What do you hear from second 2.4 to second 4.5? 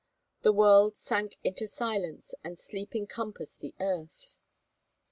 and sleep encompassed the earth.